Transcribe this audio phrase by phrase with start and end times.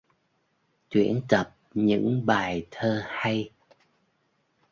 [0.89, 3.49] Tuyển tập những bài thơ hay